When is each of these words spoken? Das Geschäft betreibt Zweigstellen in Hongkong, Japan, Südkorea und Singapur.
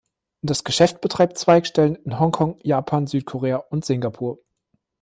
Das 0.41 0.63
Geschäft 0.63 0.99
betreibt 1.01 1.37
Zweigstellen 1.37 1.95
in 1.95 2.19
Hongkong, 2.19 2.57
Japan, 2.63 3.05
Südkorea 3.05 3.57
und 3.57 3.85
Singapur. 3.85 4.39